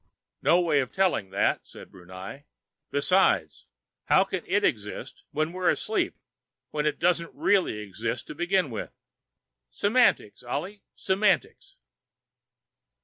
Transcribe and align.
"No 0.41 0.59
way 0.59 0.79
of 0.79 0.91
telling 0.91 1.29
that," 1.29 1.67
said 1.67 1.91
Brunei. 1.91 2.45
"Besides, 2.89 3.67
how 4.05 4.23
can 4.23 4.43
it 4.47 4.63
exist 4.63 5.21
when 5.29 5.53
we're 5.53 5.69
asleep, 5.69 6.17
when 6.71 6.87
it 6.87 6.97
doesn't 6.97 7.35
really 7.35 7.77
exist 7.77 8.25
to 8.25 8.33
begin 8.33 8.71
with?" 8.71 8.89
"Semantics, 9.69 10.41
Ollie, 10.41 10.81
semantics." 10.95 11.75